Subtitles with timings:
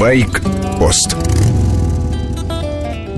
[0.00, 1.14] Байк-пост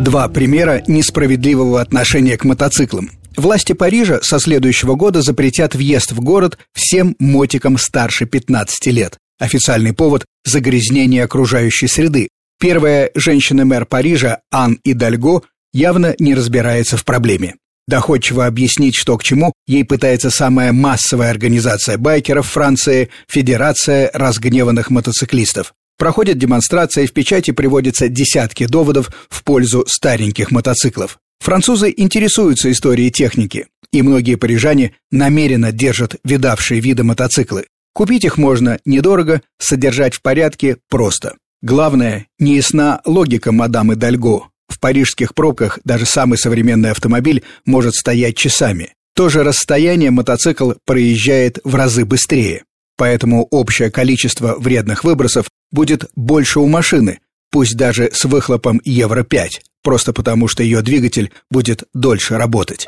[0.00, 3.12] Два примера несправедливого отношения к мотоциклам.
[3.36, 9.16] Власти Парижа со следующего года запретят въезд в город всем мотикам старше 15 лет.
[9.38, 12.30] Официальный повод– загрязнение окружающей среды.
[12.58, 15.42] Первая женщина-мэр Парижа Ан Идальго
[15.72, 17.54] явно не разбирается в проблеме.
[17.86, 25.74] Доходчиво объяснить, что к чему, ей пытается самая массовая организация байкеров Франции– Федерация разгневанных мотоциклистов.
[26.02, 31.20] Проходят демонстрации, в печати приводятся десятки доводов в пользу стареньких мотоциклов.
[31.38, 37.68] Французы интересуются историей техники, и многие парижане намеренно держат видавшие виды мотоциклы.
[37.94, 41.36] Купить их можно недорого, содержать в порядке просто.
[41.62, 44.48] Главное, неясна логика мадамы Дальго.
[44.66, 48.92] В парижских пробках даже самый современный автомобиль может стоять часами.
[49.14, 52.64] То же расстояние мотоцикл проезжает в разы быстрее.
[52.96, 59.48] Поэтому общее количество вредных выбросов будет больше у машины, пусть даже с выхлопом Евро-5,
[59.82, 62.86] просто потому что ее двигатель будет дольше работать.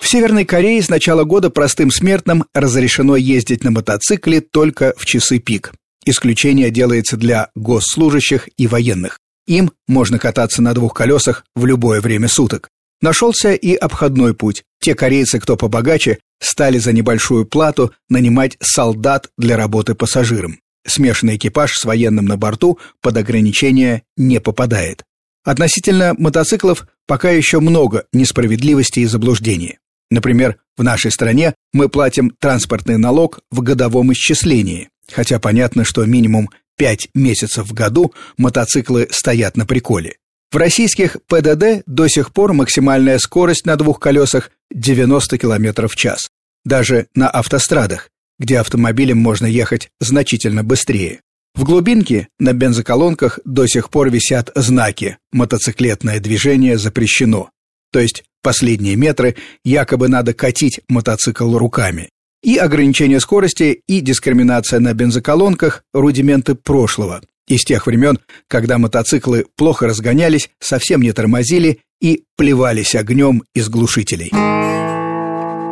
[0.00, 5.38] В Северной Корее с начала года простым смертным разрешено ездить на мотоцикле только в часы
[5.38, 5.72] пик.
[6.06, 9.18] Исключение делается для госслужащих и военных.
[9.46, 12.70] Им можно кататься на двух колесах в любое время суток.
[13.02, 14.64] Нашелся и обходной путь.
[14.80, 20.60] Те корейцы, кто побогаче, стали за небольшую плату нанимать солдат для работы пассажирам.
[20.86, 25.04] Смешанный экипаж с военным на борту под ограничения не попадает.
[25.44, 29.78] Относительно мотоциклов пока еще много несправедливости и заблуждений.
[30.10, 36.48] Например, в нашей стране мы платим транспортный налог в годовом исчислении, хотя понятно, что минимум
[36.76, 40.16] 5 месяцев в году мотоциклы стоят на приколе.
[40.50, 46.30] В российских ПДД до сих пор максимальная скорость на двух колесах 90 км в час.
[46.64, 51.20] Даже на автострадах, где автомобилем можно ехать значительно быстрее.
[51.54, 57.50] В глубинке на бензоколонках до сих пор висят знаки «Мотоциклетное движение запрещено».
[57.92, 62.10] То есть последние метры якобы надо катить мотоцикл руками.
[62.42, 69.86] И ограничение скорости, и дискриминация на бензоколонках– рудименты прошлого, из тех времен, когда мотоциклы плохо
[69.86, 74.30] разгонялись, совсем не тормозили и плевались огнем из глушителей.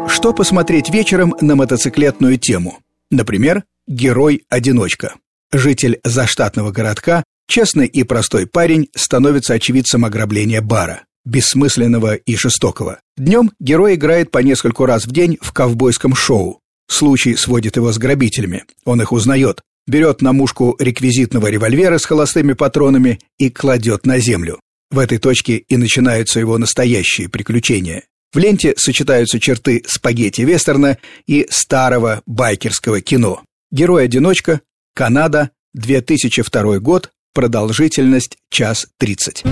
[0.08, 2.78] Что посмотреть вечером на мотоциклетную тему?
[3.10, 5.14] Например, герой-одиночка.
[5.52, 13.00] Житель заштатного городка, честный и простой парень, становится очевидцем ограбления бара бессмысленного и жестокого.
[13.18, 16.60] Днем герой играет по нескольку раз в день в ковбойском шоу.
[16.88, 18.64] Случай сводит его с грабителями.
[18.84, 24.60] Он их узнает, берет на мушку реквизитного револьвера с холостыми патронами и кладет на землю.
[24.90, 28.04] В этой точке и начинаются его настоящие приключения.
[28.32, 33.42] В ленте сочетаются черты спагетти-вестерна и старого байкерского кино.
[33.70, 34.60] Герой-одиночка,
[34.94, 39.44] Канада, 2002 год, продолжительность час 30.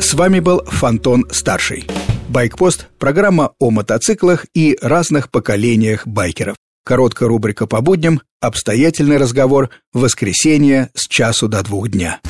[0.00, 1.86] С вами был Фантон Старший.
[2.28, 6.56] Байкпост– программа о мотоциклах и разных поколениях байкеров.
[6.84, 12.20] Короткая рубрика по будням, обстоятельный разговор, воскресенье с часу до двух дня.